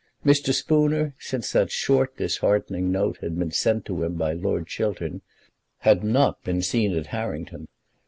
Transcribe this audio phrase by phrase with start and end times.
[0.25, 0.51] Mr.
[0.51, 5.21] Spooner, since that short, disheartening note had been sent to him by Lord Chiltern,
[5.81, 7.67] had not been seen at Harrington.